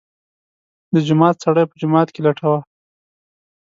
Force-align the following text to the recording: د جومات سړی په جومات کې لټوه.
د 0.93 0.95
جومات 1.07 1.35
سړی 1.43 1.63
په 1.69 1.75
جومات 1.81 2.07
کې 2.11 2.21
لټوه. 2.25 2.59